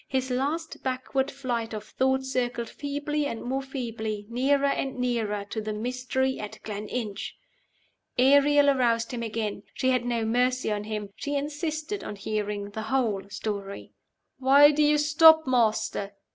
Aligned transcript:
His 0.07 0.31
last 0.31 0.81
backward 0.81 1.29
flight 1.29 1.75
of 1.75 1.83
thought 1.83 2.23
circled 2.23 2.67
feebly 2.71 3.27
and 3.27 3.43
more 3.43 3.61
feebly 3.61 4.25
nearer 4.29 4.65
and 4.65 4.97
nearer 4.97 5.45
to 5.51 5.61
the 5.61 5.73
mystery 5.73 6.39
at 6.39 6.57
Gleninch! 6.63 7.35
Ariel 8.17 8.71
aroused 8.71 9.11
him 9.11 9.21
again. 9.21 9.61
She 9.75 9.91
had 9.91 10.03
no 10.03 10.25
mercy 10.25 10.71
on 10.71 10.85
him; 10.85 11.11
she 11.17 11.35
insisted 11.35 12.03
on 12.03 12.15
hearing 12.15 12.71
the 12.71 12.81
whole 12.89 13.29
story. 13.29 13.93
"Why 14.39 14.71
do 14.71 14.81
you 14.81 14.97
stop, 14.97 15.45
Master? 15.45 16.13